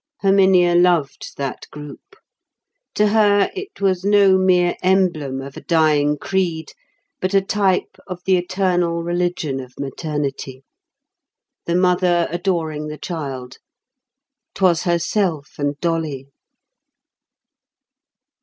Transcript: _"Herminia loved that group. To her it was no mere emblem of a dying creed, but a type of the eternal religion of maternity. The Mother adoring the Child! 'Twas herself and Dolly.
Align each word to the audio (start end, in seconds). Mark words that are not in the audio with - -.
_"Herminia 0.27 0.73
loved 0.73 1.37
that 1.37 1.67
group. 1.69 2.15
To 2.95 3.09
her 3.09 3.51
it 3.55 3.81
was 3.81 4.03
no 4.03 4.35
mere 4.35 4.75
emblem 4.81 5.41
of 5.41 5.55
a 5.55 5.61
dying 5.61 6.17
creed, 6.17 6.71
but 7.19 7.35
a 7.35 7.41
type 7.43 7.97
of 8.07 8.19
the 8.25 8.35
eternal 8.35 9.03
religion 9.03 9.59
of 9.59 9.77
maternity. 9.79 10.63
The 11.67 11.75
Mother 11.75 12.27
adoring 12.31 12.87
the 12.87 12.97
Child! 12.97 13.59
'Twas 14.55 14.85
herself 14.85 15.59
and 15.59 15.79
Dolly. 15.81 16.29